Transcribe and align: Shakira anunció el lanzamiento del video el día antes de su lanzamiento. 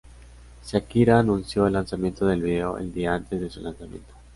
Shakira 0.65 1.19
anunció 1.19 1.67
el 1.67 1.73
lanzamiento 1.73 2.25
del 2.25 2.41
video 2.41 2.75
el 2.79 2.91
día 2.91 3.13
antes 3.13 3.39
de 3.39 3.51
su 3.51 3.61
lanzamiento. 3.61 4.15